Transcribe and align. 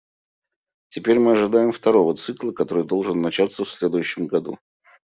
Теперь 0.87 1.19
мы 1.19 1.33
ожидаем 1.33 1.71
второго 1.71 2.15
цикла, 2.15 2.53
который 2.53 2.85
должен 2.85 3.21
начаться 3.21 3.65
в 3.65 3.69
следующем 3.69 4.25
году. 4.25 4.57